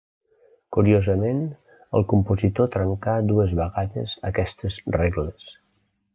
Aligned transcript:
Curiosament, 0.77 1.43
el 1.99 2.07
compositor 2.13 2.71
trencar 2.77 3.19
dues 3.33 3.55
vegades 3.61 4.17
aquestes 4.31 4.81
regles. 4.99 5.55